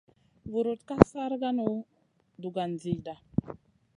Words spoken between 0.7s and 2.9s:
ka sarkanu dugan